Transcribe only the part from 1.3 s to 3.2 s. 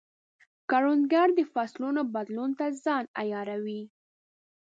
د فصلونو بدلون ته ځان